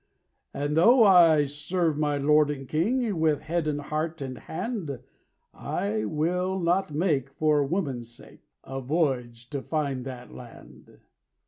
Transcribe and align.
"And 0.51 0.75
though 0.77 1.03
I 1.03 1.45
serve 1.45 1.95
my 1.95 2.17
Lord 2.17 2.49
and 2.49 2.67
King 2.67 3.19
With 3.19 3.41
head, 3.41 3.67
and 3.67 3.79
heart, 3.79 4.19
and 4.19 4.35
hand, 4.35 4.99
I 5.53 6.05
will 6.05 6.59
not 6.59 6.89
make, 6.91 7.29
for 7.29 7.63
woman's 7.63 8.11
sake, 8.11 8.41
A 8.63 8.81
voyage 8.81 9.47
to 9.51 9.61
find 9.61 10.03
that 10.05 10.33
land!" 10.33 11.01